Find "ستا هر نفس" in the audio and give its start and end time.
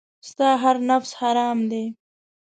0.29-1.11